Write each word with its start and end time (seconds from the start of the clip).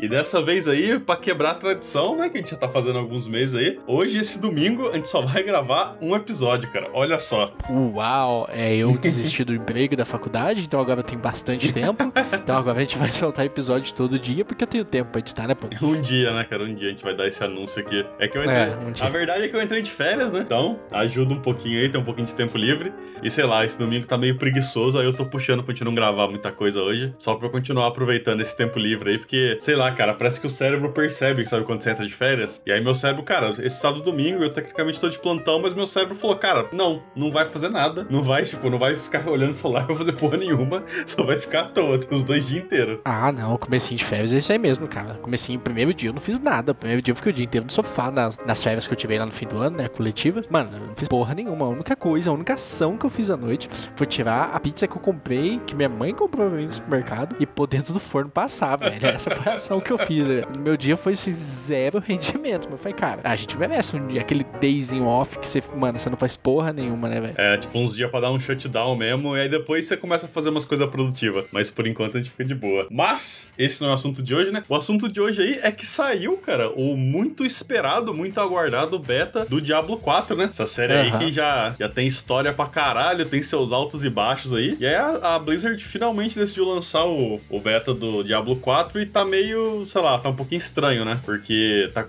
E 0.00 0.08
dessa 0.08 0.40
vez 0.40 0.68
aí, 0.68 0.98
pra 0.98 1.16
quebrar 1.16 1.50
a 1.50 1.54
tradição, 1.54 2.16
né, 2.16 2.28
que 2.28 2.38
a 2.38 2.40
gente 2.40 2.50
já 2.50 2.56
tá 2.56 2.68
fazendo 2.68 2.98
há 2.98 3.00
alguns 3.00 3.26
meses 3.26 3.54
aí, 3.54 3.80
hoje, 3.86 4.18
esse 4.18 4.38
domingo, 4.38 4.88
a 4.88 4.92
gente 4.94 5.08
só 5.08 5.20
vai 5.20 5.42
gravar 5.42 5.96
um 6.00 6.14
episódio, 6.14 6.70
cara. 6.70 6.88
Olha 6.92 7.18
só. 7.18 7.52
Uau, 7.68 8.48
é, 8.50 8.76
eu 8.76 8.96
desisti 8.96 9.42
do 9.42 9.54
emprego 9.54 9.96
da 9.96 10.04
faculdade, 10.04 10.60
então 10.60 10.80
agora 10.80 11.00
eu 11.00 11.04
tenho 11.04 11.20
bastante 11.20 11.72
tempo. 11.72 12.12
Então 12.32 12.56
agora 12.56 12.78
a 12.78 12.80
gente 12.80 12.96
vai 12.96 13.10
soltar 13.10 13.44
episódio 13.44 13.92
todo 13.92 14.18
dia, 14.18 14.44
porque 14.44 14.64
eu 14.64 14.68
tenho 14.68 14.84
tempo 14.84 15.10
pra 15.10 15.18
editar, 15.20 15.48
né, 15.48 15.54
pô? 15.54 15.68
Um 15.84 16.00
dia, 16.00 16.32
né, 16.32 16.44
cara? 16.44 16.64
Um 16.64 16.74
dia 16.74 16.88
a 16.88 16.90
gente 16.90 17.02
vai 17.02 17.16
dar 17.16 17.26
esse 17.26 17.42
anúncio 17.42 17.80
aqui. 17.80 18.06
É 18.18 18.28
que 18.28 18.38
eu 18.38 18.42
entrei. 18.42 18.56
É, 18.56 18.76
um 18.86 18.92
dia. 18.92 19.06
A 19.06 19.10
verdade 19.10 19.44
é 19.44 19.48
que 19.48 19.56
eu 19.56 19.62
entrei 19.62 19.82
de 19.82 19.90
férias, 19.90 20.30
né? 20.30 20.40
Então, 20.40 20.78
ajuda 20.92 21.34
um 21.34 21.40
pouquinho 21.40 21.80
aí, 21.80 21.88
tem 21.88 22.00
um 22.00 22.04
pouquinho 22.04 22.26
de 22.26 22.34
tempo 22.34 22.56
livre. 22.56 22.92
E 23.22 23.30
sei 23.30 23.44
lá, 23.44 23.64
esse 23.64 23.76
domingo 23.76 24.06
tá 24.06 24.16
meio 24.16 24.36
preguiçoso, 24.36 24.98
aí 24.98 25.06
eu 25.06 25.12
tô 25.12 25.26
puxando 25.26 25.62
pra 25.64 25.74
gente 25.74 25.84
não 25.84 25.94
gravar 25.94 26.28
muita 26.28 26.52
coisa 26.52 26.80
hoje, 26.80 27.12
só 27.18 27.34
pra 27.34 27.48
eu 27.48 27.50
continuar 27.50 27.88
aproveitando 27.88 28.40
esse 28.40 28.56
tempo 28.56 28.78
livre 28.78 29.10
aí, 29.10 29.18
porque, 29.18 29.58
sei 29.60 29.74
lá, 29.74 29.87
cara, 29.92 30.14
parece 30.14 30.40
que 30.40 30.46
o 30.46 30.50
cérebro 30.50 30.92
percebe, 30.92 31.46
sabe, 31.46 31.64
quando 31.64 31.82
você 31.82 31.90
entra 31.90 32.06
de 32.06 32.12
férias. 32.12 32.62
E 32.66 32.72
aí 32.72 32.82
meu 32.82 32.94
cérebro, 32.94 33.22
cara, 33.22 33.52
esse 33.58 33.80
sábado 33.80 34.00
e 34.00 34.04
domingo 34.04 34.42
eu 34.42 34.50
tecnicamente 34.50 35.00
tô 35.00 35.08
de 35.08 35.18
plantão, 35.18 35.60
mas 35.60 35.74
meu 35.74 35.86
cérebro 35.86 36.14
falou, 36.14 36.36
cara, 36.36 36.68
não, 36.72 37.02
não 37.14 37.30
vai 37.30 37.46
fazer 37.46 37.68
nada. 37.68 38.06
Não 38.10 38.22
vai, 38.22 38.44
tipo, 38.44 38.68
não 38.70 38.78
vai 38.78 38.96
ficar 38.96 39.26
olhando 39.28 39.50
o 39.50 39.54
celular, 39.54 39.86
vai 39.86 39.96
fazer 39.96 40.12
porra 40.12 40.36
nenhuma, 40.36 40.82
só 41.06 41.22
vai 41.22 41.38
ficar 41.38 41.60
à 41.60 41.64
toa 41.68 42.00
os 42.10 42.24
dois 42.24 42.46
dias 42.46 42.64
inteiros. 42.64 43.00
Ah, 43.04 43.32
não, 43.32 43.56
comecinho 43.56 43.98
de 43.98 44.04
férias 44.04 44.32
é 44.32 44.38
isso 44.38 44.52
aí 44.52 44.58
mesmo, 44.58 44.86
cara. 44.86 45.14
Comecinho, 45.14 45.58
primeiro 45.60 45.92
dia 45.92 46.10
eu 46.10 46.14
não 46.14 46.20
fiz 46.20 46.38
nada. 46.40 46.74
Primeiro 46.74 47.02
dia 47.02 47.12
eu 47.12 47.16
fiquei 47.16 47.32
o 47.32 47.34
dia 47.34 47.44
inteiro 47.44 47.64
no 47.64 47.72
sofá, 47.72 48.10
nas, 48.10 48.36
nas 48.46 48.62
férias 48.62 48.86
que 48.86 48.92
eu 48.92 48.96
tive 48.96 49.18
lá 49.18 49.26
no 49.26 49.32
fim 49.32 49.46
do 49.46 49.58
ano, 49.58 49.76
né, 49.76 49.88
coletiva. 49.88 50.42
Mano, 50.50 50.70
eu 50.74 50.86
não 50.86 50.96
fiz 50.96 51.08
porra 51.08 51.34
nenhuma. 51.34 51.66
A 51.66 51.68
única 51.68 51.96
coisa, 51.96 52.30
a 52.30 52.32
única 52.32 52.54
ação 52.54 52.96
que 52.96 53.06
eu 53.06 53.10
fiz 53.10 53.30
à 53.30 53.36
noite 53.36 53.68
foi 53.94 54.06
tirar 54.06 54.50
a 54.52 54.60
pizza 54.60 54.86
que 54.86 54.96
eu 54.96 55.00
comprei, 55.00 55.60
que 55.66 55.74
minha 55.74 55.88
mãe 55.88 56.12
comprou 56.12 56.48
pra 56.48 56.56
mim 56.56 56.66
no 56.66 56.72
supermercado, 56.72 57.36
e 57.40 57.46
pôr 57.46 57.66
dentro 57.66 57.92
do 57.92 58.00
forno 58.00 58.30
passar, 58.30 58.76
velho. 58.76 59.06
Essa 59.06 59.30
foi 59.30 59.52
a 59.52 59.56
ação 59.56 59.77
que 59.80 59.92
eu 59.92 59.98
fiz, 59.98 60.24
né? 60.26 60.42
No 60.54 60.60
meu 60.60 60.76
dia 60.76 60.96
foi 60.96 61.12
esse 61.12 61.30
zero 61.32 61.98
rendimento. 61.98 62.64
Mas 62.64 62.72
eu 62.72 62.78
falei, 62.78 62.94
cara, 62.94 63.20
a 63.24 63.36
gente 63.36 63.56
merece 63.58 63.96
um 63.96 64.06
dia, 64.06 64.20
aquele 64.20 64.44
dayzinho 64.60 65.06
off 65.06 65.38
que 65.38 65.46
você, 65.46 65.62
mano, 65.76 65.98
você 65.98 66.10
não 66.10 66.16
faz 66.16 66.36
porra 66.36 66.72
nenhuma, 66.72 67.08
né, 67.08 67.20
velho? 67.20 67.34
É, 67.36 67.56
tipo, 67.56 67.78
uns 67.78 67.94
dias 67.94 68.10
pra 68.10 68.20
dar 68.20 68.30
um 68.30 68.38
shutdown 68.40 68.96
mesmo, 68.96 69.36
e 69.36 69.40
aí 69.40 69.48
depois 69.48 69.86
você 69.86 69.96
começa 69.96 70.26
a 70.26 70.28
fazer 70.28 70.50
umas 70.50 70.64
coisas 70.64 70.88
produtivas. 70.88 71.46
Mas 71.52 71.70
por 71.70 71.86
enquanto 71.86 72.16
a 72.16 72.20
gente 72.20 72.30
fica 72.30 72.44
de 72.44 72.54
boa. 72.54 72.86
Mas, 72.90 73.48
esse 73.58 73.80
não 73.80 73.88
é 73.88 73.90
o 73.92 73.94
assunto 73.94 74.22
de 74.22 74.34
hoje, 74.34 74.50
né? 74.50 74.62
O 74.68 74.74
assunto 74.74 75.08
de 75.08 75.20
hoje 75.20 75.42
aí 75.42 75.60
é 75.62 75.70
que 75.70 75.86
saiu, 75.86 76.36
cara, 76.38 76.70
o 76.70 76.96
muito 76.96 77.44
esperado, 77.44 78.14
muito 78.14 78.40
aguardado 78.40 78.98
beta 78.98 79.44
do 79.44 79.60
Diablo 79.60 79.96
4, 79.96 80.36
né? 80.36 80.44
Essa 80.50 80.66
série 80.66 80.92
aí 80.92 81.08
Aham. 81.08 81.18
que 81.18 81.30
já, 81.30 81.74
já 81.78 81.88
tem 81.88 82.06
história 82.06 82.52
pra 82.52 82.66
caralho, 82.66 83.24
tem 83.24 83.42
seus 83.42 83.72
altos 83.72 84.04
e 84.04 84.10
baixos 84.10 84.52
aí. 84.54 84.76
E 84.78 84.86
aí 84.86 84.94
a, 84.94 85.34
a 85.34 85.38
Blizzard 85.38 85.82
finalmente 85.82 86.38
decidiu 86.38 86.64
lançar 86.64 87.04
o, 87.06 87.40
o 87.48 87.60
beta 87.60 87.94
do 87.94 88.22
Diablo 88.22 88.56
4 88.56 89.00
e 89.00 89.06
tá 89.06 89.24
meio, 89.24 89.67
sei 89.88 90.00
lá, 90.00 90.18
tá 90.18 90.28
um 90.28 90.36
pouquinho 90.36 90.58
estranho, 90.58 91.04
né? 91.04 91.20
Porque 91.24 91.90
tá 91.94 92.06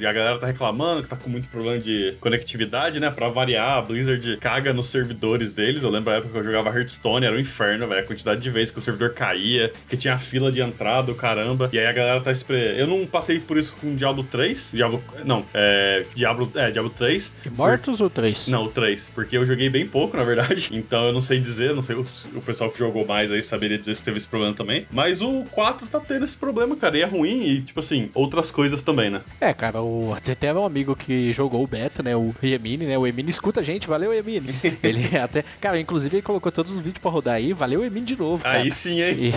e 0.00 0.06
a 0.06 0.12
galera 0.12 0.38
tá 0.38 0.46
reclamando 0.46 1.02
que 1.02 1.08
tá 1.08 1.16
com 1.16 1.28
muito 1.28 1.48
problema 1.48 1.78
de 1.78 2.14
conectividade, 2.20 2.98
né? 3.00 3.10
Pra 3.10 3.28
variar, 3.28 3.78
a 3.78 3.82
Blizzard 3.82 4.36
caga 4.38 4.72
nos 4.72 4.88
servidores 4.88 5.50
deles. 5.52 5.82
Eu 5.82 5.90
lembro 5.90 6.12
a 6.12 6.16
época 6.16 6.32
que 6.32 6.38
eu 6.38 6.44
jogava 6.44 6.70
Hearthstone, 6.70 7.26
era 7.26 7.34
um 7.34 7.38
inferno, 7.38 7.86
velho. 7.86 8.00
A 8.00 8.04
quantidade 8.04 8.40
de 8.40 8.50
vezes 8.50 8.70
que 8.70 8.78
o 8.78 8.82
servidor 8.82 9.12
caía, 9.12 9.72
que 9.88 9.96
tinha 9.96 10.18
fila 10.18 10.50
de 10.50 10.60
entrada, 10.60 11.12
o 11.12 11.14
caramba. 11.14 11.68
E 11.72 11.78
aí 11.78 11.86
a 11.86 11.92
galera 11.92 12.20
tá 12.20 12.32
esperando. 12.32 12.78
Eu 12.78 12.86
não 12.86 13.06
passei 13.06 13.38
por 13.38 13.56
isso 13.56 13.76
com 13.80 13.94
Diablo 13.94 14.24
3. 14.24 14.72
Diablo. 14.74 15.02
Não, 15.24 15.44
é. 15.52 16.04
Diablo. 16.14 16.50
É, 16.54 16.70
Diablo 16.70 16.90
3. 16.90 17.34
Immortals 17.46 18.00
ou 18.00 18.10
três? 18.10 18.48
Não, 18.48 18.64
o 18.64 18.68
3. 18.68 19.12
Porque 19.14 19.36
eu 19.36 19.44
joguei 19.44 19.68
bem 19.68 19.86
pouco, 19.86 20.16
na 20.16 20.24
verdade. 20.24 20.70
Então 20.80 21.06
eu 21.06 21.12
não 21.12 21.20
sei 21.20 21.38
dizer, 21.38 21.74
não 21.74 21.82
sei 21.82 21.94
o, 21.94 22.04
o 22.34 22.40
pessoal 22.40 22.70
que 22.70 22.78
jogou 22.78 23.06
mais 23.06 23.30
aí 23.30 23.42
saberia 23.42 23.78
dizer 23.78 23.94
se 23.94 24.04
teve 24.04 24.16
esse 24.16 24.26
problema 24.26 24.54
também. 24.54 24.86
Mas 24.90 25.20
o 25.20 25.44
4 25.50 25.86
tá 25.86 26.00
tendo 26.00 26.24
esse 26.24 26.36
problema, 26.36 26.74
cara. 26.74 26.96
E 26.96 27.02
é 27.02 27.04
ruim 27.04 27.44
e, 27.44 27.60
tipo 27.60 27.80
assim, 27.80 28.08
outras 28.14 28.50
coisas 28.50 28.82
também, 28.82 29.10
né? 29.10 29.20
É, 29.40 29.52
cara, 29.52 29.80
o, 29.82 29.89
até 30.30 30.52
um 30.52 30.64
amigo 30.64 30.94
que 30.96 31.32
jogou 31.32 31.62
o 31.62 31.66
beta, 31.66 32.02
né? 32.02 32.16
O 32.16 32.34
Yemini, 32.42 32.86
né? 32.86 32.98
O 32.98 33.06
Yemini 33.06 33.30
escuta 33.30 33.60
a 33.60 33.62
gente, 33.62 33.86
valeu, 33.86 34.12
Yemini. 34.12 34.54
ele 34.82 35.16
até. 35.16 35.44
Cara, 35.60 35.78
inclusive 35.80 36.16
ele 36.16 36.22
colocou 36.22 36.50
todos 36.50 36.72
os 36.72 36.78
vídeos 36.78 36.98
pra 36.98 37.10
rodar 37.10 37.34
aí, 37.34 37.52
valeu, 37.52 37.82
Yemini, 37.82 38.06
de 38.06 38.16
novo. 38.16 38.42
Cara. 38.42 38.58
Aí 38.58 38.70
sim, 38.70 39.00
hein? 39.02 39.32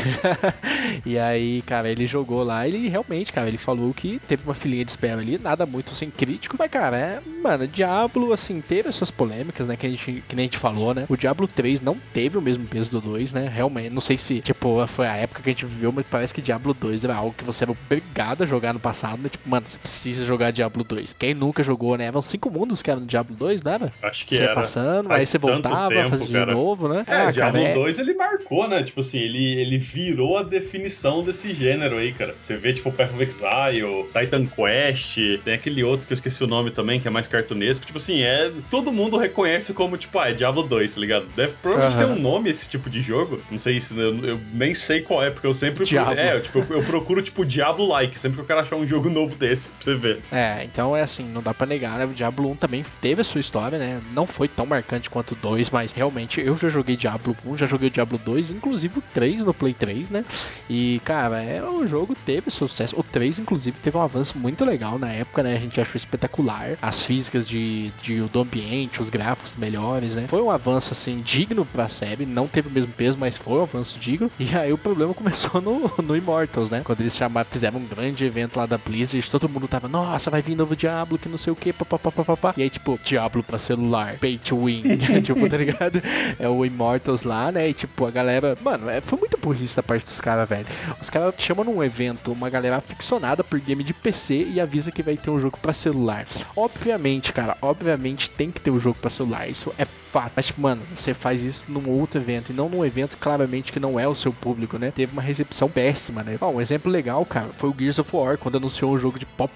E, 1.06 1.09
e 1.14 1.19
aí, 1.19 1.62
cara, 1.64 1.90
ele 1.90 2.06
jogou 2.06 2.44
lá, 2.44 2.68
ele 2.68 2.88
realmente, 2.88 3.31
cara, 3.31 3.47
ele 3.47 3.58
falou 3.58 3.94
que 3.94 4.19
teve 4.28 4.44
uma 4.44 4.53
filinha 4.53 4.86
de 4.86 4.91
espera 4.91 5.22
ali, 5.22 5.38
nada 5.38 5.66
muito 5.66 5.91
assim 5.91 6.09
crítico, 6.09 6.56
mas, 6.58 6.70
cara, 6.70 6.97
é, 6.97 7.22
mano, 7.41 7.68
Diablo, 7.68 8.34
assim, 8.34 8.62
teve 8.62 8.90
as 8.90 8.96
suas 8.96 9.12
polêmicas, 9.12 9.68
né, 9.68 9.75
que, 9.75 9.85
a 9.85 9.90
gente, 9.90 10.24
que 10.28 10.35
nem 10.35 10.44
a 10.44 10.47
gente 10.47 10.58
falou, 10.58 10.94
né? 10.94 11.06
O 11.09 11.18
Diablo 11.18 11.47
3 11.47 11.81
não 11.81 11.97
teve 12.14 12.38
o 12.38 12.41
mesmo 12.41 12.66
peso 12.66 12.91
do 12.91 13.02
2, 13.02 13.34
né? 13.34 13.52
Realmente, 13.53 13.90
não 13.90 14.02
sei 14.02 14.18
se, 14.18 14.41
tipo, 14.41 14.85
foi 14.88 15.08
a 15.08 15.16
época 15.16 15.41
que 15.41 15.50
a 15.50 15.53
gente 15.53 15.66
viveu, 15.66 15.91
mas 15.91 16.06
parece 16.09 16.34
que 16.34 16.41
Diablo 16.41 16.74
2 16.74 17.06
era 17.06 17.16
algo 17.16 17.34
que 17.38 17.44
você 17.44 17.64
era 17.64 17.72
obrigado 17.72 18.44
a 18.44 18.46
jogar 18.46 18.74
no 18.74 18.80
passado, 18.80 19.22
né? 19.22 19.30
Tipo, 19.30 19.50
mano, 19.50 19.66
você 19.68 19.78
precisa 19.78 20.25
jogar 20.25 20.32
Diablo 20.51 20.83
2. 20.83 21.16
Quem 21.17 21.33
nunca 21.33 21.63
jogou, 21.63 21.97
né? 21.97 22.05
Eram 22.05 22.21
cinco 22.21 22.49
mundos 22.49 22.81
que 22.81 22.89
eram 22.89 23.01
no 23.01 23.07
Diablo 23.07 23.35
2, 23.35 23.61
não 23.61 23.71
era? 23.71 23.94
Acho 24.01 24.25
que 24.25 24.35
Você 24.35 24.41
ia 24.41 24.45
era. 24.47 24.55
passando, 24.55 25.07
Faz 25.07 25.19
aí 25.19 25.25
você 25.25 25.38
voltava, 25.38 25.89
tempo, 25.94 26.09
fazia 26.09 26.27
cara. 26.39 26.45
de 26.47 26.51
novo, 26.53 26.88
né? 26.88 27.03
É, 27.07 27.27
o 27.27 27.31
Diablo 27.31 27.59
cara, 27.61 27.71
é- 27.71 27.73
2 27.73 27.99
ele 27.99 28.13
marcou, 28.13 28.67
né? 28.67 28.83
Tipo 28.83 28.99
assim, 28.99 29.19
ele, 29.19 29.55
ele 29.61 29.77
virou 29.77 30.38
a 30.38 30.43
definição 30.43 31.23
desse 31.23 31.53
gênero 31.53 31.97
aí, 31.97 32.11
cara. 32.13 32.35
Você 32.41 32.57
vê, 32.57 32.73
tipo, 32.73 32.91
Path 32.91 33.11
of 33.13 33.23
Exile, 33.23 34.05
Titan 34.13 34.45
Quest, 34.45 35.17
tem 35.43 35.53
aquele 35.53 35.83
outro 35.83 36.05
que 36.07 36.13
eu 36.13 36.16
esqueci 36.16 36.43
o 36.43 36.47
nome 36.47 36.72
também, 36.72 36.99
que 36.99 37.07
é 37.07 37.11
mais 37.11 37.27
cartunesco. 37.27 37.85
Tipo 37.85 37.97
assim, 37.97 38.22
é. 38.22 38.51
Todo 38.69 38.91
mundo 38.91 39.17
reconhece 39.17 39.73
como, 39.73 39.97
tipo, 39.97 40.17
ah, 40.19 40.29
é 40.29 40.33
Diablo 40.33 40.63
2, 40.63 40.93
tá 40.93 40.99
ligado? 40.99 41.27
Deve 41.35 41.53
provavelmente 41.61 41.97
Aham. 41.97 42.13
ter 42.16 42.19
um 42.19 42.22
nome 42.22 42.49
esse 42.49 42.67
tipo 42.69 42.89
de 42.89 43.01
jogo. 43.01 43.41
Não 43.51 43.59
sei 43.59 43.79
se. 43.79 43.97
Eu, 43.97 44.16
eu 44.25 44.39
nem 44.53 44.73
sei 44.73 45.01
qual 45.01 45.23
é, 45.23 45.29
porque 45.29 45.45
eu 45.47 45.53
sempre. 45.53 45.83
Diablo. 45.85 46.13
É, 46.19 46.35
eu, 46.35 46.41
tipo, 46.41 46.59
eu, 46.59 46.66
eu 46.79 46.83
procuro, 46.83 47.22
tipo, 47.22 47.45
Diablo-like, 47.45 48.17
sempre 48.19 48.38
que 48.38 48.41
eu 48.41 48.45
quero 48.47 48.59
achar 48.61 48.75
um 48.75 48.85
jogo 48.88 49.09
novo 49.09 49.35
desse, 49.35 49.69
pra 49.69 49.77
você 49.81 49.95
ver. 49.95 50.22
É, 50.31 50.63
então 50.63 50.95
é 50.95 51.01
assim, 51.01 51.23
não 51.23 51.41
dá 51.41 51.53
pra 51.53 51.67
negar, 51.67 51.97
né? 51.97 52.06
O 52.06 52.13
Diablo 52.13 52.50
1 52.51 52.56
também 52.56 52.84
teve 53.01 53.22
a 53.22 53.23
sua 53.23 53.39
história, 53.39 53.78
né? 53.78 54.01
Não 54.13 54.25
foi 54.25 54.47
tão 54.47 54.66
marcante 54.66 55.09
quanto 55.09 55.34
o 55.34 55.35
2, 55.35 55.69
mas 55.69 55.91
realmente 55.91 56.41
eu 56.41 56.57
já 56.57 56.69
joguei 56.69 56.95
Diablo 56.95 57.35
1, 57.45 57.57
já 57.57 57.66
joguei 57.66 57.89
o 57.89 57.91
Diablo 57.91 58.17
2, 58.17 58.51
inclusive 58.51 59.00
o 59.00 59.03
3 59.13 59.44
no 59.44 59.53
Play 59.53 59.73
3, 59.73 60.09
né? 60.09 60.25
E, 60.69 61.01
cara, 61.06 61.41
é, 61.41 61.61
o 61.63 61.85
jogo 61.85 62.16
teve 62.25 62.50
sucesso. 62.50 63.00
O 63.00 63.03
3, 63.03 63.39
inclusive, 63.39 63.78
teve 63.79 63.97
um 63.97 64.01
avanço 64.01 64.38
muito 64.38 64.66
legal 64.66 64.97
na 64.97 65.11
época, 65.11 65.44
né? 65.44 65.56
A 65.56 65.59
gente 65.59 65.79
achou 65.79 65.97
espetacular. 65.97 66.78
As 66.81 67.05
físicas 67.05 67.47
de, 67.47 67.91
de, 68.01 68.22
do 68.22 68.41
ambiente, 68.41 69.01
os 69.01 69.09
gráficos 69.09 69.55
melhores, 69.55 70.16
né? 70.16 70.25
Foi 70.28 70.41
um 70.41 70.50
avanço, 70.50 70.94
assim, 70.94 71.22
digno 71.22 71.66
pra 71.66 71.90
série. 71.90 72.25
Não 72.25 72.47
teve 72.47 72.69
o 72.69 72.72
mesmo 72.72 72.91
peso, 72.94 73.17
mas 73.19 73.38
foi 73.38 73.59
um 73.59 73.63
avanço 73.63 74.00
digno. 74.00 74.31
E 74.40 74.55
aí 74.55 74.73
o 74.73 74.78
problema 74.78 75.13
começou 75.16 75.61
no, 75.61 75.91
no 76.03 76.16
Immortals, 76.16 76.69
né? 76.69 76.81
Quando 76.84 77.01
eles 77.01 77.16
chamaram, 77.16 77.47
fizeram 77.50 77.79
um 77.79 77.85
grande 77.85 78.25
evento 78.25 78.57
lá 78.57 78.66
da 78.66 78.78
Blizzard, 78.78 79.29
todo 79.29 79.50
mundo 79.50 79.67
tava, 79.67 79.88
nossa, 79.88 80.12
vai 80.29 80.41
vir 80.41 80.56
novo 80.56 80.75
Diablo, 80.75 81.18
que 81.18 81.29
não 81.29 81.38
sei 81.38 81.51
o 81.51 81.56
que, 81.56 81.72
papapá. 81.72 82.53
E 82.57 82.63
aí, 82.63 82.69
tipo, 82.69 83.00
Diablo 83.03 83.44
pra 83.44 83.57
celular, 83.57 84.18
pay 84.19 84.38
to 84.38 84.66
win, 84.66 84.84
tipo, 85.24 85.47
tá 85.47 85.57
ligado? 85.57 86.01
É 86.40 86.47
o 86.47 86.66
Immortals 86.66 87.24
lá, 87.24 87.51
né? 87.51 87.69
E 87.69 87.74
tipo, 87.74 88.06
a 88.06 88.12
galera, 88.12 88.57
mano, 88.62 88.90
é, 88.90 89.02
foi 89.02 89.19
muito 89.19 89.38
burrice 89.38 89.75
da 89.75 89.84
parte 89.84 90.06
dos 90.06 90.19
caras, 90.22 90.47
velho. 90.47 90.66
Os 91.02 91.09
caras 91.09 91.34
chamam 91.38 91.66
num 91.66 91.84
evento 91.84 92.31
uma 92.31 92.50
galera 92.50 92.78
aficionada 92.78 93.44
por 93.44 93.59
game 93.59 93.84
de 93.84 93.94
PC 93.94 94.47
e 94.53 94.59
avisa 94.59 94.91
que 94.91 95.03
vai 95.03 95.18
ter 95.18 95.29
um 95.29 95.40
jogo 95.40 95.57
pra 95.62 95.73
celular. 95.73 96.25
Obviamente, 96.56 97.34
cara, 97.34 97.57
obviamente 97.62 98.29
tem 98.31 98.52
que 98.52 98.62
ter 98.62 98.72
um 98.72 98.79
jogo 98.79 98.97
pra 99.00 99.09
celular, 99.09 99.47
isso 99.50 99.73
é 99.78 99.85
fato. 99.85 100.34
Mas, 100.35 100.47
tipo, 100.47 100.62
mano, 100.62 100.84
você 100.94 101.13
faz 101.13 101.41
isso 101.41 101.72
num 101.72 101.90
outro 101.90 102.22
evento 102.22 102.52
e 102.52 102.56
não 102.56 102.69
num 102.69 102.85
evento 102.85 103.18
claramente 103.18 103.73
que 103.73 103.79
não 103.79 104.00
é 104.00 104.07
o 104.07 104.16
seu 104.16 104.31
público, 104.31 104.78
né? 104.78 104.91
Teve 104.91 105.12
uma 105.12 105.22
recepção 105.22 105.69
péssima, 105.69 106.23
né? 106.23 106.38
Ó, 106.40 106.52
um 106.52 106.62
exemplo 106.62 106.91
legal, 106.91 107.25
cara, 107.25 107.50
foi 107.57 107.69
o 107.69 107.75
Gears 107.78 108.00
of 108.00 108.16
War, 108.16 108.37
quando 108.37 108.58
anunciou 108.58 108.93
um 108.93 108.97
jogo 108.97 109.17
de 109.17 109.26
Pop 109.26 109.52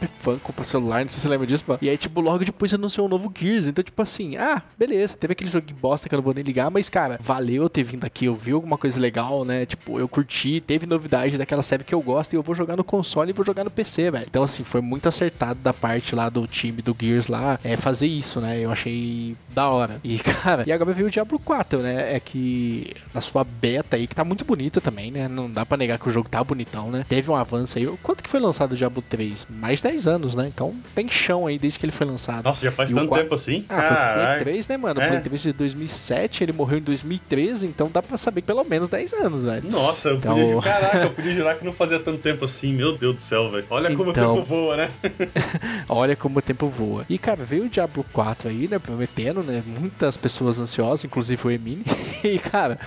Funko 0.47 0.53
pra 0.53 0.63
celular, 0.63 1.01
não 1.01 1.09
sei 1.09 1.17
se 1.17 1.21
você 1.21 1.29
lembra 1.29 1.45
disso, 1.45 1.63
mano. 1.67 1.79
E 1.81 1.89
aí, 1.89 1.97
tipo, 1.97 2.21
logo 2.21 2.43
depois 2.43 2.73
anunciou 2.73 3.07
um 3.07 3.09
novo 3.09 3.31
Gears. 3.37 3.67
Então, 3.67 3.83
tipo 3.83 4.01
assim, 4.01 4.37
ah, 4.37 4.61
beleza, 4.77 5.15
teve 5.17 5.33
aquele 5.33 5.49
jogo 5.49 5.67
bosta 5.79 6.07
que 6.07 6.15
eu 6.15 6.17
não 6.17 6.23
vou 6.23 6.33
nem 6.33 6.43
ligar, 6.43 6.71
mas, 6.71 6.89
cara, 6.89 7.17
valeu 7.21 7.63
eu 7.63 7.69
ter 7.69 7.83
vindo 7.83 8.05
aqui, 8.05 8.25
eu 8.25 8.35
vi 8.35 8.51
alguma 8.51 8.77
coisa 8.77 8.99
legal, 8.99 9.43
né? 9.43 9.65
Tipo, 9.65 9.99
eu 9.99 10.07
curti, 10.07 10.61
teve 10.61 10.85
novidade 10.85 11.37
daquela 11.37 11.61
série 11.61 11.83
que 11.83 11.93
eu 11.93 12.01
gosto 12.01 12.33
e 12.33 12.35
eu 12.35 12.43
vou 12.43 12.55
jogar 12.55 12.75
no 12.75 12.83
console 12.83 13.29
e 13.29 13.33
vou 13.33 13.45
jogar 13.45 13.63
no 13.63 13.71
PC, 13.71 14.11
velho. 14.11 14.25
Então, 14.27 14.43
assim, 14.43 14.63
foi 14.63 14.81
muito 14.81 15.07
acertado 15.09 15.59
da 15.59 15.73
parte 15.73 16.15
lá 16.15 16.29
do 16.29 16.47
time 16.47 16.81
do 16.81 16.95
Gears 16.99 17.27
lá, 17.27 17.59
é 17.63 17.75
fazer 17.75 18.07
isso, 18.07 18.39
né? 18.39 18.59
Eu 18.59 18.71
achei 18.71 19.35
da 19.57 19.69
hora. 19.69 19.99
E, 20.03 20.19
cara, 20.19 20.63
e 20.67 20.71
agora 20.71 20.93
veio 20.93 21.07
o 21.07 21.09
Diablo 21.09 21.39
4, 21.39 21.79
né? 21.79 22.15
É 22.15 22.19
que 22.19 22.93
na 23.13 23.21
sua 23.21 23.43
beta 23.43 23.95
aí, 23.95 24.05
que 24.05 24.13
tá 24.15 24.23
muito 24.23 24.45
bonita 24.45 24.79
também, 24.79 25.09
né? 25.09 25.27
Não 25.27 25.49
dá 25.49 25.65
pra 25.65 25.75
negar 25.77 25.97
que 25.97 26.07
o 26.07 26.11
jogo 26.11 26.29
tá 26.29 26.43
bonitão, 26.43 26.91
né? 26.91 27.03
Teve 27.09 27.31
um 27.31 27.35
avanço 27.35 27.77
aí. 27.79 27.87
Quanto 28.03 28.21
que 28.23 28.29
foi 28.29 28.39
lançado 28.39 28.73
o 28.73 28.75
Diablo 28.75 29.01
3? 29.09 29.47
Mais 29.49 29.79
de 29.79 29.83
10 29.89 30.07
anos, 30.07 30.35
né? 30.35 30.47
Então 30.53 30.75
tem 30.93 31.07
chão 31.09 31.47
aí 31.47 31.57
desde 31.57 31.79
que 31.79 31.85
ele 31.85 31.91
foi 31.91 32.05
lançado. 32.05 32.43
Nossa, 32.45 32.63
já 32.63 32.71
faz 32.71 32.91
E 32.91 32.93
o 32.93 32.97
tanto 32.97 33.09
qua- 33.09 33.17
tempo 33.19 33.33
assim? 33.33 33.65
Ah, 33.67 33.73
foi 33.75 33.81
pro 33.87 33.95
Play 33.95 33.97
Caralho. 34.15 34.39
3, 34.41 34.67
né, 34.67 34.77
mano? 34.77 34.99
O 34.99 35.03
É. 35.03 35.07
Play 35.07 35.21
3 35.21 35.41
de 35.41 35.53
2007, 35.53 36.43
ele 36.43 36.53
morreu 36.53 36.77
em 36.77 36.81
2013, 36.83 37.65
então 37.65 37.89
dá 37.91 38.03
pra 38.03 38.15
saber 38.17 38.41
que 38.41 38.47
pelo 38.47 38.63
menos 38.63 38.87
10 38.87 39.11
anos, 39.13 39.43
velho. 39.43 39.69
Nossa, 39.71 40.09
eu 40.09 40.17
Então- 40.17 40.33
podia 40.35 40.47
jurar, 40.51 40.81
caraca, 40.81 40.97
eu 41.05 41.09
podia 41.11 41.35
jurar 41.35 41.55
que 41.57 41.65
não 41.65 41.73
fazia 41.73 41.99
tanto 41.99 42.19
tempo 42.19 42.45
assim, 42.45 42.71
meu 42.73 42.95
Deus 42.95 43.15
do 43.15 43.21
céu, 43.21 43.49
velho. 43.49 43.65
Olha 43.71 43.95
como 43.95 44.11
Então- 44.11 44.33
o 44.33 44.35
tempo 44.37 44.45
voa, 44.47 44.77
né? 44.77 44.89
Olha 45.89 46.15
como 46.15 46.37
o 46.39 46.41
tempo 46.41 46.67
voa. 46.69 47.05
E, 47.09 47.17
cara, 47.17 47.43
veio 47.43 47.65
o 47.65 47.69
Diablo 47.69 48.05
4 48.13 48.49
aí, 48.49 48.67
né? 48.67 48.77
Prometendo, 48.77 49.41
né? 49.47 49.63
Muitas 49.65 50.15
pessoas 50.17 50.59
ansiosas, 50.59 51.05
inclusive 51.05 51.47
o 51.47 51.51
Emini. 51.51 51.83
e, 52.23 52.37
cara, 52.37 52.79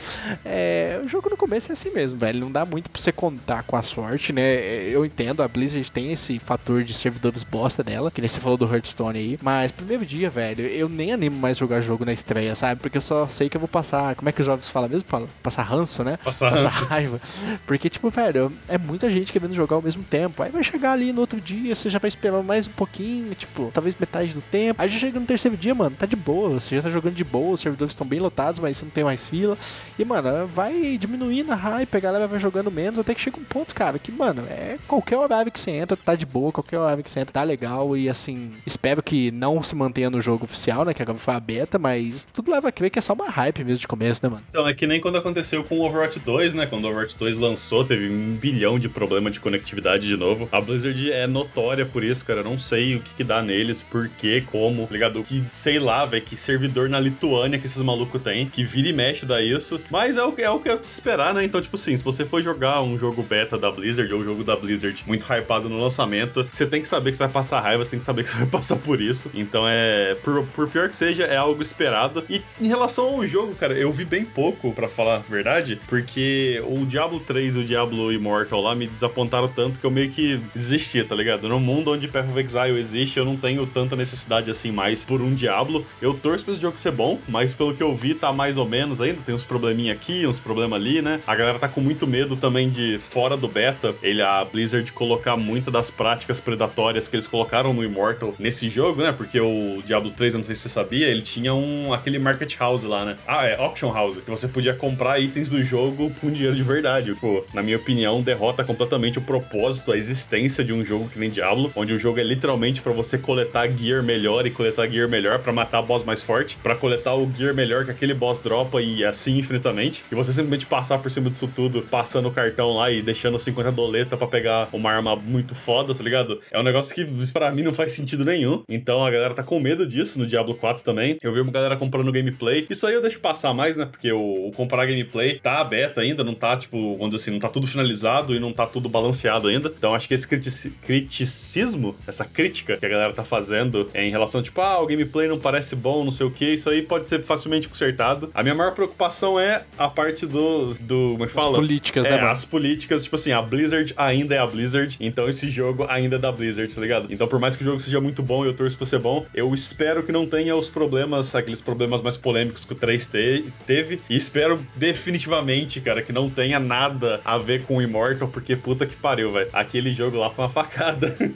é, 0.44 1.00
o 1.04 1.08
jogo 1.08 1.28
no 1.30 1.36
começo 1.36 1.70
é 1.70 1.72
assim 1.72 1.90
mesmo, 1.90 2.18
velho. 2.18 2.40
Não 2.40 2.52
dá 2.52 2.64
muito 2.64 2.90
pra 2.90 3.00
você 3.00 3.10
contar 3.10 3.62
com 3.64 3.76
a 3.76 3.82
sorte, 3.82 4.32
né? 4.32 4.42
Eu 4.88 5.04
entendo, 5.04 5.42
a 5.42 5.48
Blizzard 5.48 5.90
tem 5.90 6.12
esse 6.12 6.38
fator 6.38 6.84
de 6.84 6.94
servidores 6.94 7.42
bosta 7.42 7.82
dela, 7.82 8.10
que 8.10 8.20
nem 8.20 8.28
você 8.28 8.38
falou 8.38 8.56
do 8.56 8.72
Hearthstone 8.72 9.18
aí. 9.18 9.38
Mas 9.42 9.72
primeiro 9.72 10.04
dia, 10.04 10.28
velho, 10.30 10.66
eu 10.66 10.88
nem 10.88 11.12
animo 11.12 11.36
mais 11.36 11.56
jogar 11.56 11.80
jogo 11.80 12.04
na 12.04 12.12
estreia, 12.12 12.54
sabe? 12.54 12.80
Porque 12.80 12.98
eu 12.98 13.02
só 13.02 13.26
sei 13.26 13.48
que 13.48 13.56
eu 13.56 13.60
vou 13.60 13.68
passar. 13.68 14.14
Como 14.14 14.28
é 14.28 14.32
que 14.32 14.40
os 14.40 14.46
jovens 14.46 14.68
falam 14.68 14.88
mesmo? 14.88 15.08
Passar 15.42 15.62
ranço, 15.62 16.04
né? 16.04 16.18
Passar, 16.22 16.50
Passar 16.50 16.68
ranço. 16.68 16.84
raiva. 16.84 17.20
Porque, 17.66 17.88
tipo, 17.88 18.10
velho, 18.10 18.52
é 18.68 18.76
muita 18.78 19.10
gente 19.10 19.32
querendo 19.32 19.54
jogar 19.54 19.76
ao 19.76 19.82
mesmo 19.82 20.02
tempo. 20.02 20.42
Aí 20.42 20.50
vai 20.50 20.62
chegar 20.62 20.92
ali 20.92 21.12
no 21.12 21.20
outro 21.20 21.40
dia, 21.40 21.74
você 21.74 21.88
já 21.88 21.98
vai 21.98 22.08
esperar 22.08 22.42
mais 22.42 22.66
um 22.66 22.72
pouquinho, 22.72 23.34
tipo, 23.34 23.70
talvez 23.72 23.96
metade 23.98 24.34
do 24.34 24.40
tempo. 24.40 24.80
Aí 24.80 24.88
já 24.88 24.98
chega 24.98 25.18
no 25.18 25.26
terceiro 25.26 25.56
dia, 25.56 25.74
mano, 25.74 25.96
tá 25.98 26.06
de 26.06 26.16
boa. 26.16 26.49
Você 26.54 26.76
já 26.76 26.82
tá 26.82 26.90
jogando 26.90 27.14
de 27.14 27.24
boa, 27.24 27.52
os 27.52 27.60
servidores 27.60 27.92
estão 27.92 28.06
bem 28.06 28.20
lotados, 28.20 28.60
mas 28.60 28.76
você 28.76 28.84
não 28.84 28.92
tem 28.92 29.04
mais 29.04 29.28
fila. 29.28 29.56
E, 29.98 30.04
mano, 30.04 30.46
vai 30.46 30.96
diminuindo 30.98 31.52
a 31.52 31.54
hype, 31.54 31.96
a 31.96 32.00
galera 32.00 32.26
vai 32.26 32.40
jogando 32.40 32.70
menos, 32.70 32.98
até 32.98 33.14
que 33.14 33.20
chega 33.20 33.38
um 33.38 33.44
ponto, 33.44 33.74
cara, 33.74 33.98
que, 33.98 34.10
mano, 34.10 34.42
é 34.48 34.78
qualquer 34.86 35.16
horário 35.16 35.52
que 35.52 35.60
você 35.60 35.70
entra, 35.70 35.96
tá 35.96 36.14
de 36.14 36.26
boa, 36.26 36.52
qualquer 36.52 36.78
horário 36.78 37.02
que 37.02 37.10
você 37.10 37.20
entra, 37.20 37.32
tá 37.32 37.42
legal. 37.42 37.96
E, 37.96 38.08
assim, 38.08 38.52
espero 38.66 39.02
que 39.02 39.30
não 39.30 39.62
se 39.62 39.74
mantenha 39.74 40.10
no 40.10 40.20
jogo 40.20 40.44
oficial, 40.44 40.84
né, 40.84 40.94
que 40.94 41.02
agora 41.02 41.18
foi 41.18 41.34
a 41.34 41.40
beta, 41.40 41.78
mas 41.78 42.26
tudo 42.32 42.50
leva 42.50 42.68
a 42.68 42.72
crer 42.72 42.90
que 42.90 42.98
é 42.98 43.02
só 43.02 43.12
uma 43.12 43.28
hype 43.28 43.64
mesmo 43.64 43.80
de 43.80 43.88
começo, 43.88 44.24
né, 44.24 44.30
mano? 44.30 44.44
Então, 44.50 44.66
é 44.66 44.74
que 44.74 44.86
nem 44.86 45.00
quando 45.00 45.16
aconteceu 45.16 45.64
com 45.64 45.78
o 45.78 45.86
Overwatch 45.86 46.18
2, 46.20 46.54
né? 46.54 46.66
Quando 46.66 46.84
o 46.84 46.88
Overwatch 46.88 47.16
2 47.16 47.36
lançou, 47.36 47.84
teve 47.84 48.08
um 48.08 48.36
bilhão 48.36 48.78
de 48.78 48.88
problema 48.88 49.30
de 49.30 49.40
conectividade 49.40 50.06
de 50.06 50.16
novo. 50.16 50.48
A 50.52 50.60
Blizzard 50.60 51.12
é 51.12 51.26
notória 51.26 51.86
por 51.86 52.04
isso, 52.04 52.24
cara. 52.24 52.40
Eu 52.40 52.44
não 52.44 52.58
sei 52.58 52.96
o 52.96 53.00
que, 53.00 53.10
que 53.16 53.24
dá 53.24 53.42
neles, 53.42 53.82
por 53.82 54.08
quê, 54.08 54.42
como, 54.50 54.88
ligado? 54.90 55.22
Que, 55.22 55.44
sei 55.50 55.78
lá, 55.78 56.04
velho, 56.04 56.24
servidor 56.36 56.88
na 56.88 57.00
Lituânia 57.00 57.58
que 57.58 57.66
esses 57.66 57.82
malucos 57.82 58.22
têm, 58.22 58.48
que 58.48 58.64
vira 58.64 58.88
e 58.88 58.92
mexe 58.92 59.26
dá 59.26 59.42
isso. 59.42 59.80
Mas 59.90 60.16
é 60.16 60.24
o, 60.24 60.34
é 60.38 60.50
o 60.50 60.58
que 60.58 60.68
é 60.68 60.76
de 60.76 60.86
se 60.86 60.94
esperar, 60.94 61.34
né? 61.34 61.44
Então, 61.44 61.60
tipo 61.60 61.76
assim, 61.76 61.96
se 61.96 62.02
você 62.02 62.24
for 62.24 62.42
jogar 62.42 62.82
um 62.82 62.98
jogo 62.98 63.22
beta 63.22 63.56
da 63.58 63.70
Blizzard 63.70 64.12
ou 64.12 64.20
um 64.20 64.24
jogo 64.24 64.44
da 64.44 64.56
Blizzard 64.56 65.02
muito 65.06 65.24
hypado 65.24 65.68
no 65.68 65.80
lançamento, 65.80 66.48
você 66.52 66.66
tem 66.66 66.80
que 66.80 66.88
saber 66.88 67.10
que 67.10 67.16
você 67.16 67.24
vai 67.24 67.32
passar 67.32 67.60
raiva, 67.60 67.84
você 67.84 67.90
tem 67.90 67.98
que 67.98 68.04
saber 68.04 68.22
que 68.22 68.30
você 68.30 68.36
vai 68.38 68.46
passar 68.46 68.76
por 68.76 69.00
isso. 69.00 69.30
Então, 69.34 69.64
é. 69.66 70.16
Por, 70.22 70.44
por 70.48 70.68
pior 70.68 70.88
que 70.88 70.96
seja, 70.96 71.24
é 71.24 71.36
algo 71.36 71.62
esperado. 71.62 72.24
E 72.28 72.42
em 72.60 72.68
relação 72.68 73.06
ao 73.06 73.26
jogo, 73.26 73.54
cara, 73.54 73.74
eu 73.74 73.92
vi 73.92 74.04
bem 74.04 74.24
pouco, 74.24 74.72
pra 74.72 74.88
falar 74.88 75.16
a 75.16 75.18
verdade, 75.18 75.80
porque 75.88 76.62
o 76.66 76.84
Diablo 76.86 77.20
3 77.20 77.56
e 77.56 77.58
o 77.58 77.64
Diablo 77.64 78.12
Immortal 78.12 78.60
lá 78.60 78.74
me 78.74 78.86
desapontaram 78.86 79.48
tanto 79.48 79.78
que 79.78 79.86
eu 79.86 79.90
meio 79.90 80.10
que 80.10 80.40
desisti, 80.54 81.02
tá 81.04 81.14
ligado? 81.14 81.48
No 81.48 81.60
mundo 81.60 81.92
onde 81.92 82.08
Path 82.08 82.28
of 82.28 82.38
Exile 82.38 82.78
existe, 82.78 83.18
eu 83.18 83.24
não 83.24 83.36
tenho 83.36 83.66
tanta 83.66 83.96
necessidade 83.96 84.50
assim 84.50 84.70
mais 84.70 85.04
por 85.04 85.20
um 85.20 85.34
Diablo. 85.34 85.86
Eu 86.00 86.14
torço 86.22 86.44
pra 86.44 86.54
esse 86.54 86.62
jogo 86.62 86.78
ser 86.78 86.92
bom, 86.92 87.18
mas 87.28 87.54
pelo 87.54 87.74
que 87.74 87.82
eu 87.82 87.94
vi, 87.94 88.14
tá 88.14 88.32
mais 88.32 88.56
ou 88.56 88.66
menos 88.66 89.00
ainda. 89.00 89.20
Tem 89.22 89.34
uns 89.34 89.44
probleminha 89.44 89.92
aqui, 89.92 90.26
uns 90.26 90.40
problemas 90.40 90.80
ali, 90.80 91.02
né? 91.02 91.20
A 91.26 91.34
galera 91.34 91.58
tá 91.58 91.68
com 91.68 91.80
muito 91.80 92.06
medo 92.06 92.36
também 92.36 92.70
de, 92.70 92.98
fora 92.98 93.36
do 93.36 93.48
beta, 93.48 93.94
ele, 94.02 94.22
a 94.22 94.44
Blizzard 94.44 94.90
colocar 94.92 95.36
muito 95.36 95.70
das 95.70 95.90
práticas 95.90 96.40
predatórias 96.40 97.08
que 97.08 97.16
eles 97.16 97.26
colocaram 97.26 97.72
no 97.72 97.84
Immortal 97.84 98.34
nesse 98.38 98.68
jogo, 98.68 99.02
né? 99.02 99.12
Porque 99.12 99.40
o 99.40 99.82
Diablo 99.84 100.10
3, 100.10 100.34
eu 100.34 100.38
não 100.38 100.44
sei 100.44 100.54
se 100.54 100.62
você 100.62 100.68
sabia, 100.68 101.06
ele 101.08 101.22
tinha 101.22 101.54
um 101.54 101.92
aquele 101.92 102.18
market 102.18 102.56
house 102.58 102.84
lá, 102.84 103.04
né? 103.04 103.16
Ah, 103.26 103.46
é 103.46 103.56
auction 103.56 103.92
house, 103.92 104.18
que 104.18 104.30
você 104.30 104.48
podia 104.48 104.74
comprar 104.74 105.18
itens 105.20 105.50
do 105.50 105.62
jogo 105.62 106.10
com 106.20 106.30
dinheiro 106.30 106.56
de 106.56 106.62
verdade. 106.62 107.14
Pô, 107.14 107.44
na 107.52 107.62
minha 107.62 107.76
opinião, 107.76 108.22
derrota 108.22 108.64
completamente 108.64 109.18
o 109.18 109.22
propósito, 109.22 109.92
a 109.92 109.96
existência 109.96 110.64
de 110.64 110.72
um 110.72 110.84
jogo 110.84 111.08
que 111.08 111.18
nem 111.18 111.30
Diablo, 111.30 111.72
onde 111.74 111.92
o 111.92 111.98
jogo 111.98 112.18
é 112.18 112.22
literalmente 112.22 112.80
pra 112.80 112.92
você 112.92 113.18
coletar 113.18 113.68
gear 113.70 114.02
melhor 114.02 114.46
e 114.46 114.50
coletar 114.50 114.88
gear 114.88 115.08
melhor 115.08 115.38
pra 115.38 115.52
matar 115.52 115.82
boss 115.82 116.04
mais 116.10 116.22
forte, 116.22 116.58
pra 116.62 116.74
coletar 116.74 117.14
o 117.14 117.30
gear 117.36 117.54
melhor 117.54 117.84
que 117.84 117.90
aquele 117.90 118.12
boss 118.14 118.40
dropa 118.40 118.82
e 118.82 119.04
assim 119.04 119.38
infinitamente. 119.38 120.04
E 120.10 120.14
você 120.14 120.32
simplesmente 120.32 120.66
passar 120.66 120.98
por 120.98 121.10
cima 121.10 121.30
disso 121.30 121.48
tudo, 121.54 121.82
passando 121.82 122.28
o 122.28 122.32
cartão 122.32 122.72
lá 122.72 122.90
e 122.90 123.00
deixando 123.00 123.38
50 123.38 123.70
doleta 123.72 124.16
pra 124.16 124.26
pegar 124.26 124.68
uma 124.72 124.90
arma 124.90 125.14
muito 125.16 125.54
foda, 125.54 125.94
tá 125.94 126.02
ligado? 126.02 126.40
É 126.50 126.58
um 126.58 126.62
negócio 126.62 126.94
que 126.94 127.04
pra 127.32 127.50
mim 127.52 127.62
não 127.62 127.72
faz 127.72 127.92
sentido 127.92 128.24
nenhum. 128.24 128.62
Então 128.68 129.04
a 129.04 129.10
galera 129.10 129.34
tá 129.34 129.42
com 129.42 129.58
medo 129.60 129.86
disso 129.86 130.18
no 130.18 130.26
Diablo 130.26 130.54
4 130.54 130.82
também. 130.84 131.16
Eu 131.22 131.32
vi 131.32 131.40
uma 131.40 131.52
galera 131.52 131.76
comprando 131.76 132.10
gameplay. 132.12 132.66
Isso 132.68 132.86
aí 132.86 132.94
eu 132.94 133.02
deixo 133.02 133.20
passar 133.20 133.54
mais, 133.54 133.76
né? 133.76 133.86
Porque 133.86 134.10
o, 134.12 134.48
o 134.48 134.52
comprar 134.52 134.86
gameplay 134.86 135.38
tá 135.38 135.58
aberto 135.60 136.00
ainda, 136.00 136.24
não 136.24 136.34
tá, 136.34 136.56
tipo, 136.56 136.96
dizer 137.04 137.16
assim, 137.16 137.30
não 137.30 137.38
tá 137.38 137.48
tudo 137.48 137.66
finalizado 137.66 138.34
e 138.34 138.40
não 138.40 138.52
tá 138.52 138.66
tudo 138.66 138.88
balanceado 138.88 139.48
ainda. 139.48 139.72
Então 139.76 139.94
acho 139.94 140.08
que 140.08 140.14
esse 140.14 140.26
critici- 140.26 140.72
criticismo, 140.84 141.94
essa 142.06 142.24
crítica 142.24 142.76
que 142.76 142.86
a 142.86 142.88
galera 142.88 143.12
tá 143.12 143.24
fazendo 143.24 143.88
é 143.94 144.04
em 144.04 144.10
relação, 144.10 144.42
tipo, 144.42 144.60
ah, 144.60 144.80
o 144.80 144.86
gameplay 144.86 145.28
não 145.28 145.38
parece 145.38 145.76
bom, 145.76 145.99
não 146.04 146.12
sei 146.12 146.26
o 146.26 146.30
que, 146.30 146.54
isso 146.54 146.68
aí 146.70 146.82
pode 146.82 147.08
ser 147.08 147.22
facilmente 147.22 147.68
consertado. 147.68 148.30
A 148.34 148.42
minha 148.42 148.54
maior 148.54 148.72
preocupação 148.72 149.38
é 149.38 149.62
a 149.78 149.88
parte 149.88 150.26
do. 150.26 150.74
do 150.80 151.10
como 151.12 151.24
é 151.24 151.26
que 151.26 151.32
fala? 151.32 151.56
políticas, 151.56 152.06
é, 152.06 152.10
né, 152.10 152.16
mano? 152.16 152.30
As 152.30 152.44
políticas, 152.44 153.04
tipo 153.04 153.16
assim, 153.16 153.32
a 153.32 153.42
Blizzard 153.42 153.92
ainda 153.96 154.34
é 154.34 154.38
a 154.38 154.46
Blizzard, 154.46 154.96
então 155.00 155.28
esse 155.28 155.50
jogo 155.50 155.86
ainda 155.88 156.16
é 156.16 156.18
da 156.18 156.30
Blizzard, 156.32 156.74
tá 156.74 156.80
ligado? 156.80 157.06
Então, 157.12 157.26
por 157.28 157.38
mais 157.38 157.56
que 157.56 157.62
o 157.62 157.64
jogo 157.66 157.80
seja 157.80 158.00
muito 158.00 158.22
bom 158.22 158.44
e 158.44 158.48
eu 158.48 158.54
torço 158.54 158.76
pra 158.76 158.86
ser 158.86 158.98
bom, 158.98 159.26
eu 159.34 159.52
espero 159.54 160.02
que 160.02 160.12
não 160.12 160.26
tenha 160.26 160.54
os 160.56 160.68
problemas, 160.68 161.34
aqueles 161.34 161.60
problemas 161.60 162.00
mais 162.00 162.16
polêmicos 162.16 162.64
que 162.64 162.72
o 162.72 162.76
3 162.76 163.06
te- 163.06 163.44
teve, 163.66 164.00
e 164.08 164.16
espero 164.16 164.60
definitivamente, 164.76 165.80
cara, 165.80 166.02
que 166.02 166.12
não 166.12 166.30
tenha 166.30 166.58
nada 166.60 167.20
a 167.24 167.36
ver 167.38 167.64
com 167.64 167.76
o 167.76 167.82
Immortal, 167.82 168.28
porque 168.28 168.54
puta 168.56 168.86
que 168.86 168.96
pariu, 168.96 169.32
velho. 169.32 169.48
Aquele 169.52 169.92
jogo 169.92 170.16
lá 170.18 170.30
foi 170.30 170.44
uma 170.44 170.50
facada. 170.50 171.16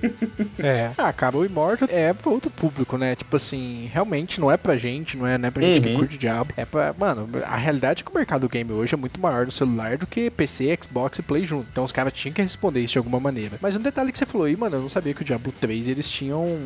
É. 0.59 0.93
Ah, 0.97 1.13
cara, 1.13 1.37
o 1.37 1.45
Immortal 1.45 1.89
é 1.91 2.13
pra 2.13 2.31
outro 2.31 2.51
público, 2.51 2.97
né? 2.97 3.15
Tipo 3.17 3.37
assim, 3.37 3.91
realmente 3.93 4.41
não 4.41 4.51
é 4.51 4.54
pra 4.57 4.77
gente, 4.77 5.17
não 5.17 5.27
é, 5.27 5.37
não 5.39 5.49
é 5.49 5.51
pra 5.51 5.63
gente 5.63 5.81
que 5.81 5.89
Uhum. 5.89 5.99
curte 5.99 6.17
diabo. 6.19 6.53
É 6.57 6.65
pra. 6.65 6.95
Mano, 6.99 7.29
a 7.47 7.57
realidade 7.57 8.03
é 8.03 8.05
que 8.05 8.11
o 8.11 8.15
mercado 8.15 8.49
game 8.49 8.71
hoje 8.73 8.95
é 8.95 8.97
muito 8.97 9.21
maior 9.21 9.47
no 9.47 9.53
celular 9.53 9.97
do 9.99 10.07
que 10.07 10.31
PC, 10.31 10.79
Xbox 10.83 11.19
e 11.19 11.23
Play 11.23 11.45
junto. 11.45 11.67
Então 11.71 11.85
os 11.85 11.93
caras 11.93 12.13
tinham 12.13 12.33
que 12.35 12.43
responder 12.43 12.81
isso 12.81 12.93
de 12.93 12.99
alguma 12.99 13.19
maneira. 13.21 13.59
Mas 13.61 13.77
um 13.77 13.81
detalhe 13.81 14.11
que 14.13 14.19
você 14.19 14.27
falou 14.27 14.47
aí, 14.47 14.57
mano, 14.57 14.77
eu 14.77 14.81
não 14.83 14.89
sabia 14.89 15.15
que 15.15 15.23
o 15.23 15.25
Diablo 15.25 15.53
3 15.61 15.89
eles 15.89 16.09
tinham. 16.11 16.59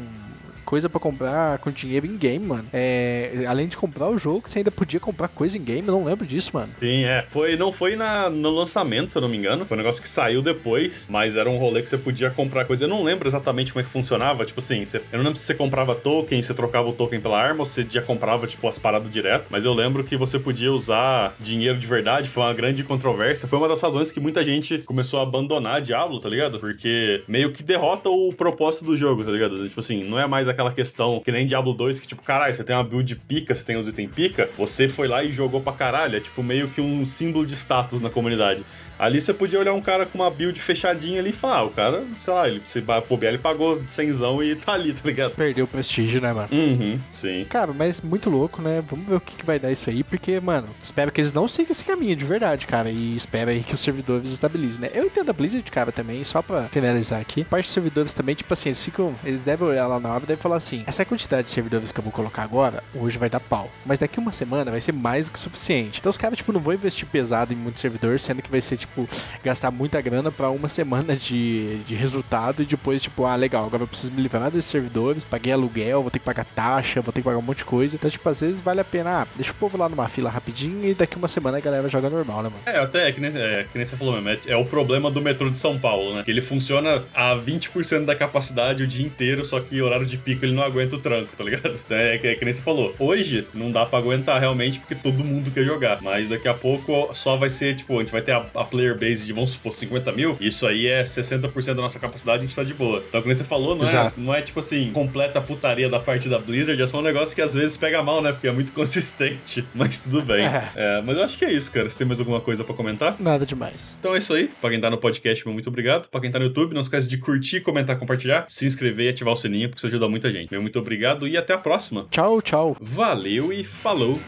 Coisa 0.68 0.86
pra 0.86 1.00
comprar 1.00 1.56
com 1.60 1.70
dinheiro 1.70 2.04
em 2.04 2.14
game, 2.14 2.44
mano. 2.44 2.66
É, 2.74 3.44
além 3.48 3.66
de 3.68 3.74
comprar 3.74 4.06
o 4.10 4.18
jogo, 4.18 4.42
você 4.46 4.58
ainda 4.58 4.70
podia 4.70 5.00
comprar 5.00 5.26
coisa 5.28 5.56
em 5.56 5.62
game. 5.64 5.88
Eu 5.88 5.94
não 5.94 6.04
lembro 6.04 6.26
disso, 6.26 6.50
mano. 6.52 6.68
Sim, 6.78 7.04
é. 7.04 7.24
Foi, 7.26 7.56
não 7.56 7.72
foi 7.72 7.96
na, 7.96 8.28
no 8.28 8.50
lançamento, 8.50 9.10
se 9.10 9.16
eu 9.16 9.22
não 9.22 9.30
me 9.30 9.38
engano. 9.38 9.64
Foi 9.64 9.78
um 9.78 9.80
negócio 9.80 10.02
que 10.02 10.08
saiu 10.08 10.42
depois, 10.42 11.06
mas 11.08 11.36
era 11.36 11.48
um 11.48 11.56
rolê 11.56 11.80
que 11.80 11.88
você 11.88 11.96
podia 11.96 12.28
comprar 12.28 12.66
coisa. 12.66 12.84
Eu 12.84 12.88
não 12.88 13.02
lembro 13.02 13.26
exatamente 13.26 13.72
como 13.72 13.80
é 13.80 13.82
que 13.82 13.88
funcionava. 13.90 14.44
Tipo 14.44 14.60
assim, 14.60 14.84
você- 14.84 14.98
eu 15.10 15.16
não 15.16 15.24
lembro 15.24 15.38
se 15.38 15.46
você 15.46 15.54
comprava 15.54 15.94
token, 15.94 16.42
você 16.42 16.52
trocava 16.52 16.86
o 16.86 16.92
token 16.92 17.18
pela 17.18 17.40
arma, 17.40 17.60
ou 17.60 17.64
se 17.64 17.86
já 17.90 18.02
comprava, 18.02 18.46
tipo, 18.46 18.68
as 18.68 18.78
paradas 18.78 19.10
direto. 19.10 19.46
Mas 19.50 19.64
eu 19.64 19.72
lembro 19.72 20.04
que 20.04 20.18
você 20.18 20.38
podia 20.38 20.70
usar 20.70 21.34
dinheiro 21.40 21.78
de 21.78 21.86
verdade. 21.86 22.28
Foi 22.28 22.42
uma 22.42 22.52
grande 22.52 22.84
controvérsia. 22.84 23.48
Foi 23.48 23.58
uma 23.58 23.68
das 23.68 23.80
razões 23.80 24.10
que 24.10 24.20
muita 24.20 24.44
gente 24.44 24.76
começou 24.80 25.18
a 25.20 25.22
abandonar 25.22 25.80
Diablo, 25.80 26.20
tá 26.20 26.28
ligado? 26.28 26.60
Porque 26.60 27.22
meio 27.26 27.52
que 27.52 27.62
derrota 27.62 28.10
o 28.10 28.34
propósito 28.34 28.84
do 28.84 28.98
jogo, 28.98 29.24
tá 29.24 29.30
ligado? 29.30 29.66
Tipo 29.66 29.80
assim, 29.80 30.04
não 30.04 30.18
é 30.18 30.26
mais 30.26 30.46
aquela 30.58 30.72
questão 30.72 31.20
que 31.24 31.30
nem 31.30 31.46
Diablo 31.46 31.72
2, 31.72 32.00
que 32.00 32.08
tipo, 32.08 32.20
caralho, 32.20 32.52
você 32.52 32.64
tem 32.64 32.74
uma 32.74 32.82
build 32.82 33.14
pica, 33.14 33.54
você 33.54 33.64
tem 33.64 33.76
os 33.76 33.86
itens 33.86 34.10
pica, 34.10 34.50
você 34.58 34.88
foi 34.88 35.06
lá 35.06 35.22
e 35.22 35.30
jogou 35.30 35.60
pra 35.60 35.72
caralho. 35.72 36.16
É 36.16 36.20
tipo 36.20 36.42
meio 36.42 36.68
que 36.68 36.80
um 36.80 37.06
símbolo 37.06 37.46
de 37.46 37.54
status 37.54 38.00
na 38.00 38.10
comunidade. 38.10 38.64
Ali 38.98 39.20
você 39.20 39.32
podia 39.32 39.60
olhar 39.60 39.72
um 39.74 39.80
cara 39.80 40.04
com 40.04 40.18
uma 40.18 40.28
build 40.28 40.60
fechadinha 40.60 41.20
ali 41.20 41.30
e 41.30 41.32
falar, 41.32 41.58
ah, 41.58 41.64
o 41.64 41.70
cara, 41.70 42.02
sei 42.18 42.32
lá, 42.32 42.48
ele, 42.48 42.60
se 42.66 42.80
bobear, 42.80 43.32
ele 43.32 43.38
pagou 43.38 43.80
100 43.86 44.10
e 44.42 44.56
tá 44.56 44.72
ali, 44.72 44.92
tá 44.92 45.02
ligado? 45.04 45.34
Perdeu 45.36 45.66
o 45.66 45.68
prestígio, 45.68 46.20
né, 46.20 46.32
mano? 46.32 46.48
Uhum, 46.50 46.98
sim. 47.08 47.46
Cara, 47.48 47.72
mas 47.72 48.00
muito 48.00 48.28
louco, 48.28 48.60
né? 48.60 48.82
Vamos 48.90 49.06
ver 49.06 49.14
o 49.14 49.20
que, 49.20 49.36
que 49.36 49.46
vai 49.46 49.60
dar 49.60 49.70
isso 49.70 49.88
aí, 49.88 50.02
porque, 50.02 50.40
mano, 50.40 50.68
espero 50.82 51.12
que 51.12 51.20
eles 51.20 51.32
não 51.32 51.46
sigam 51.46 51.70
esse 51.70 51.84
caminho 51.84 52.16
de 52.16 52.24
verdade, 52.24 52.66
cara. 52.66 52.90
E 52.90 53.14
espero 53.14 53.50
aí 53.50 53.62
que 53.62 53.72
os 53.72 53.80
servidores 53.80 54.32
estabilizem, 54.32 54.80
né? 54.80 54.90
Eu 54.92 55.04
entendo 55.04 55.30
a 55.30 55.32
Blizzard, 55.32 55.70
cara, 55.70 55.92
também, 55.92 56.24
só 56.24 56.42
pra 56.42 56.64
finalizar 56.64 57.20
aqui. 57.20 57.44
Parte 57.44 57.66
dos 57.66 57.72
servidores 57.72 58.12
também, 58.12 58.34
tipo 58.34 58.52
assim, 58.52 58.70
eles 58.70 58.84
ficam. 58.84 59.14
Eles 59.24 59.44
devem 59.44 59.68
olhar 59.68 59.86
lá 59.86 60.00
na 60.00 60.08
hora 60.08 60.24
e 60.24 60.26
devem 60.26 60.42
falar 60.42 60.47
assim: 60.56 60.84
essa 60.86 61.04
quantidade 61.04 61.46
de 61.46 61.50
servidores 61.50 61.92
que 61.92 61.98
eu 61.98 62.04
vou 62.04 62.12
colocar 62.12 62.42
agora, 62.42 62.82
hoje 62.94 63.18
vai 63.18 63.28
dar 63.28 63.40
pau. 63.40 63.70
Mas 63.84 63.98
daqui 63.98 64.18
uma 64.18 64.32
semana 64.32 64.70
vai 64.70 64.80
ser 64.80 64.92
mais 64.92 65.26
do 65.26 65.32
que 65.32 65.40
suficiente. 65.40 66.00
Então 66.00 66.10
os 66.10 66.18
caras, 66.18 66.38
tipo, 66.38 66.52
não 66.52 66.60
vão 66.60 66.74
investir 66.74 67.06
pesado 67.06 67.52
em 67.52 67.56
muito 67.56 67.80
servidor, 67.80 68.18
sendo 68.18 68.42
que 68.42 68.50
vai 68.50 68.60
ser, 68.60 68.76
tipo, 68.76 69.08
gastar 69.42 69.70
muita 69.70 70.00
grana 70.00 70.30
pra 70.30 70.50
uma 70.50 70.68
semana 70.68 71.16
de, 71.16 71.78
de 71.84 71.94
resultado 71.94 72.62
e 72.62 72.66
depois, 72.66 73.02
tipo, 73.02 73.24
ah, 73.24 73.36
legal, 73.36 73.66
agora 73.66 73.82
eu 73.82 73.88
preciso 73.88 74.12
me 74.12 74.22
livrar 74.22 74.50
desses 74.50 74.70
servidores, 74.70 75.24
paguei 75.24 75.52
aluguel, 75.52 76.02
vou 76.02 76.10
ter 76.10 76.18
que 76.18 76.24
pagar 76.24 76.44
taxa, 76.44 77.00
vou 77.00 77.12
ter 77.12 77.20
que 77.20 77.24
pagar 77.24 77.38
um 77.38 77.42
monte 77.42 77.58
de 77.58 77.64
coisa. 77.64 77.96
Então, 77.96 78.08
tipo, 78.08 78.28
às 78.28 78.40
vezes 78.40 78.60
vale 78.60 78.80
a 78.80 78.84
pena, 78.84 79.22
ah, 79.22 79.26
deixa 79.36 79.52
o 79.52 79.54
povo 79.54 79.76
lá 79.76 79.88
numa 79.88 80.08
fila 80.08 80.30
rapidinho 80.30 80.84
e 80.84 80.94
daqui 80.94 81.16
uma 81.16 81.28
semana 81.28 81.58
a 81.58 81.60
galera 81.60 81.88
joga 81.88 82.08
normal, 82.10 82.42
né, 82.42 82.50
mano? 82.50 82.62
É, 82.66 82.78
até 82.78 83.08
é 83.08 83.12
que 83.12 83.20
nem, 83.20 83.30
é, 83.34 83.66
que 83.70 83.76
nem 83.76 83.86
você 83.86 83.96
falou 83.96 84.20
mesmo, 84.20 84.28
é, 84.46 84.52
é 84.52 84.56
o 84.56 84.64
problema 84.64 85.10
do 85.10 85.20
metrô 85.20 85.50
de 85.50 85.58
São 85.58 85.78
Paulo, 85.78 86.14
né? 86.14 86.22
Que 86.22 86.30
ele 86.30 86.42
funciona 86.42 87.04
a 87.14 87.34
20% 87.34 88.04
da 88.04 88.14
capacidade 88.14 88.82
o 88.82 88.86
dia 88.86 89.04
inteiro, 89.04 89.44
só 89.44 89.60
que 89.60 89.80
horário 89.80 90.06
de 90.06 90.16
pico 90.16 90.37
rico, 90.38 90.44
ele 90.44 90.54
não 90.54 90.62
aguenta 90.62 90.96
o 90.96 90.98
tranco, 90.98 91.34
tá 91.36 91.44
ligado? 91.44 91.78
Então 91.84 91.96
é, 91.98 92.14
é 92.14 92.18
que 92.34 92.44
nem 92.44 92.54
você 92.54 92.62
falou. 92.62 92.94
Hoje 92.98 93.46
não 93.52 93.70
dá 93.70 93.84
pra 93.84 93.98
aguentar 93.98 94.40
realmente, 94.40 94.78
porque 94.78 94.94
todo 94.94 95.24
mundo 95.24 95.50
quer 95.50 95.64
jogar. 95.64 96.00
Mas 96.00 96.28
daqui 96.28 96.48
a 96.48 96.54
pouco 96.54 97.10
só 97.14 97.36
vai 97.36 97.50
ser, 97.50 97.76
tipo, 97.76 97.96
a 97.96 98.00
gente 98.00 98.12
vai 98.12 98.22
ter 98.22 98.32
a, 98.32 98.46
a 98.54 98.64
player 98.64 98.98
base 98.98 99.26
de, 99.26 99.32
vamos 99.32 99.50
supor, 99.50 99.72
50 99.72 100.12
mil. 100.12 100.36
Isso 100.40 100.66
aí 100.66 100.86
é 100.86 101.04
60% 101.04 101.74
da 101.74 101.82
nossa 101.82 101.98
capacidade, 101.98 102.38
a 102.38 102.46
gente 102.46 102.54
tá 102.54 102.62
de 102.62 102.74
boa. 102.74 103.02
Então, 103.08 103.20
como 103.20 103.34
você 103.34 103.44
falou, 103.44 103.74
não 103.74 103.84
é, 103.84 104.12
não 104.16 104.34
é 104.34 104.42
tipo 104.42 104.60
assim, 104.60 104.90
completa 104.92 105.40
putaria 105.40 105.88
da 105.88 105.98
parte 105.98 106.28
da 106.28 106.38
Blizzard, 106.38 106.80
é 106.80 106.86
só 106.86 106.98
um 106.98 107.02
negócio 107.02 107.34
que 107.34 107.42
às 107.42 107.54
vezes 107.54 107.76
pega 107.76 108.02
mal, 108.02 108.22
né? 108.22 108.32
Porque 108.32 108.48
é 108.48 108.52
muito 108.52 108.72
consistente. 108.78 109.64
Mas 109.74 109.98
tudo 110.00 110.22
bem. 110.22 110.44
É. 110.44 110.68
É, 110.76 111.02
mas 111.02 111.16
eu 111.16 111.24
acho 111.24 111.38
que 111.38 111.44
é 111.44 111.52
isso, 111.52 111.70
cara. 111.72 111.88
Você 111.88 111.98
tem 111.98 112.06
mais 112.06 112.20
alguma 112.20 112.40
coisa 112.40 112.64
pra 112.64 112.74
comentar? 112.74 113.16
Nada 113.18 113.44
demais. 113.44 113.96
Então 113.98 114.14
é 114.14 114.18
isso 114.18 114.32
aí. 114.32 114.50
Pra 114.60 114.70
quem 114.70 114.80
tá 114.80 114.90
no 114.90 114.98
podcast, 114.98 115.46
muito 115.48 115.68
obrigado. 115.68 116.08
Pra 116.08 116.20
quem 116.20 116.30
tá 116.30 116.38
no 116.38 116.46
YouTube, 116.46 116.74
não 116.74 116.80
esquece 116.80 117.08
de 117.08 117.18
curtir, 117.18 117.60
comentar, 117.60 117.98
compartilhar, 117.98 118.44
se 118.48 118.66
inscrever 118.66 119.06
e 119.06 119.08
ativar 119.10 119.32
o 119.32 119.36
sininho, 119.36 119.68
porque 119.68 119.80
isso 119.80 119.86
ajuda 119.86 120.08
muita 120.08 120.27
gente. 120.30 120.50
Meu 120.50 120.62
muito 120.62 120.78
obrigado 120.78 121.26
e 121.26 121.36
até 121.36 121.54
a 121.54 121.58
próxima. 121.58 122.06
Tchau, 122.10 122.40
tchau. 122.42 122.76
Valeu 122.80 123.52
e 123.52 123.64
falou! 123.64 124.20